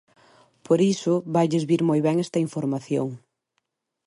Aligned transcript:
Por 0.65 0.79
iso 0.93 1.13
vailles 1.35 1.67
vir 1.69 1.81
moi 1.89 1.99
ben 2.07 2.17
esta 2.25 2.43
información. 2.47 3.07